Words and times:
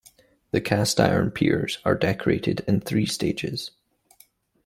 The 0.49 0.61
cast 0.61 0.99
iron 0.99 1.29
piers 1.29 1.77
are 1.85 1.93
decorated 1.93 2.61
in 2.67 2.79
three 2.81 3.05
stages. 3.05 3.69